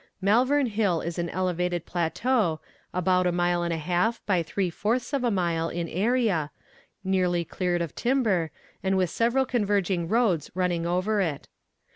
Malvern 0.19 0.65
Hill 0.65 1.01
is 1.01 1.19
an 1.19 1.29
elevated 1.29 1.85
plateau, 1.85 2.59
about 2.91 3.27
a 3.27 3.31
mile 3.31 3.61
and 3.61 3.71
a 3.71 3.77
half 3.77 4.19
by 4.25 4.41
three 4.41 4.71
fourths 4.71 5.13
of 5.13 5.23
a 5.23 5.29
mile 5.29 5.69
in 5.69 5.87
area, 5.87 6.49
nearly 7.03 7.45
cleared 7.45 7.83
of 7.83 7.93
timber, 7.93 8.49
and 8.81 8.97
with 8.97 9.11
several 9.11 9.45
converging 9.45 10.07
roads 10.07 10.49
running 10.55 10.87
over 10.87 11.21
it. 11.21 11.49